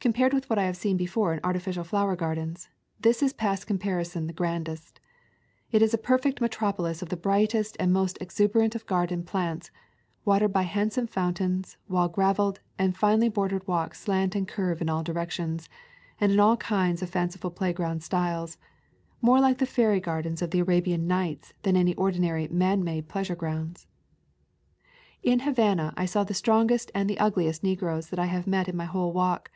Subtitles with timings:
[0.00, 2.68] Compared with what I have before seen in artificial flower gar dens,
[3.00, 5.00] this is past comparison the grandest.
[5.72, 9.72] It is a perfect metropolis of the brightest and most exuberant of garden plants,
[10.24, 14.80] watered by hand some fountains, while graveled and finely bor dered walks slant and curve
[14.80, 15.68] in all directions,
[16.20, 18.56] and in all kinds of fanciful playground styles,
[19.20, 23.34] more like the fairy gardens of the Arabian Nights than any ordinary man made pleasure
[23.34, 23.84] ground.
[25.24, 28.76] In Havana I saw the strongest and the ugliest negroes that I have met in
[28.76, 29.50] my whole walk.